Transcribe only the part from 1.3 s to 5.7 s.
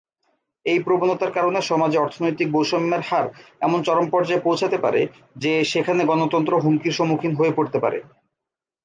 কারণে সমাজে অর্থনৈতিক বৈষম্যের হার এমন চরম পর্যায়ে পৌঁছাতে পারে, যে